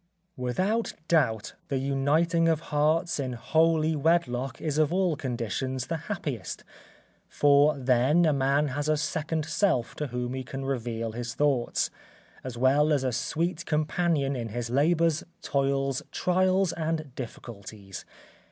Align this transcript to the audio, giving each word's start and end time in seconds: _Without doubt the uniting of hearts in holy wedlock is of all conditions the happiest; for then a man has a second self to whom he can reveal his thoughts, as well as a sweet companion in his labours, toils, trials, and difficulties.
_Without 0.35 0.93
doubt 1.07 1.53
the 1.67 1.77
uniting 1.77 2.47
of 2.47 2.59
hearts 2.73 3.19
in 3.19 3.33
holy 3.33 3.95
wedlock 3.95 4.59
is 4.59 4.79
of 4.79 4.91
all 4.91 5.15
conditions 5.15 5.85
the 5.85 5.97
happiest; 6.09 6.63
for 7.29 7.77
then 7.77 8.25
a 8.25 8.33
man 8.33 8.69
has 8.69 8.89
a 8.89 8.97
second 8.97 9.45
self 9.45 9.93
to 9.97 10.07
whom 10.07 10.33
he 10.33 10.43
can 10.43 10.65
reveal 10.65 11.11
his 11.11 11.35
thoughts, 11.35 11.91
as 12.43 12.57
well 12.57 12.91
as 12.91 13.03
a 13.03 13.11
sweet 13.11 13.63
companion 13.67 14.35
in 14.35 14.49
his 14.49 14.71
labours, 14.71 15.23
toils, 15.43 16.01
trials, 16.11 16.73
and 16.73 17.13
difficulties. 17.13 18.03